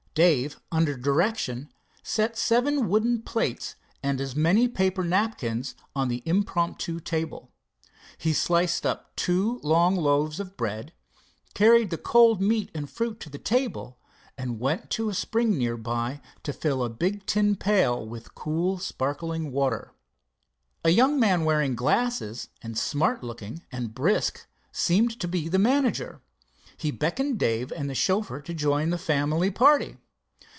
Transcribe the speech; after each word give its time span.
Dave 0.13 0.59
under 0.73 0.97
direction 0.97 1.71
set 2.03 2.37
seven 2.37 2.89
wooden 2.89 3.21
plates 3.21 3.75
and 4.03 4.19
as 4.19 4.35
many 4.35 4.67
paper 4.67 5.05
napkins 5.05 5.73
on 5.95 6.09
the 6.09 6.21
impromptu 6.25 6.99
table. 6.99 7.49
He 8.17 8.33
sliced 8.33 8.85
up 8.85 9.15
two 9.15 9.61
long 9.63 9.95
loaves 9.95 10.41
of 10.41 10.57
bread, 10.57 10.91
carried 11.53 11.91
the 11.91 11.97
cold 11.97 12.41
meat 12.41 12.69
and 12.75 12.89
fruit 12.89 13.21
to 13.21 13.29
the 13.29 13.37
table, 13.37 13.99
and 14.37 14.59
went 14.59 14.89
to 14.89 15.07
a 15.07 15.13
spring 15.13 15.57
nearby 15.57 16.19
to 16.43 16.51
fill 16.51 16.83
a 16.83 16.89
big 16.89 17.25
tin 17.25 17.55
pail 17.55 18.05
with 18.05 18.35
cool, 18.35 18.79
sparkling 18.79 19.49
water. 19.49 19.93
A 20.83 20.89
young 20.89 21.21
man 21.21 21.45
wearing 21.45 21.73
glasses, 21.73 22.49
and 22.61 22.77
smart 22.77 23.23
looking 23.23 23.63
and 23.71 23.95
brisk, 23.95 24.45
seemed 24.73 25.17
to 25.21 25.27
be 25.29 25.47
the 25.47 25.57
manager. 25.57 26.19
He 26.75 26.89
beckoned 26.89 27.37
Dave 27.37 27.71
and 27.71 27.87
the 27.87 27.93
chauffeur 27.93 28.41
to 28.41 28.53
join 28.55 28.89
the 28.89 28.97
family 28.97 29.51
party. 29.51 29.97